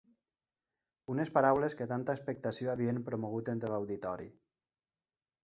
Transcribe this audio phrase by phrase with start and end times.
[1.15, 4.29] Unes paraules que tanta expectació havien promogut entre l'auditori.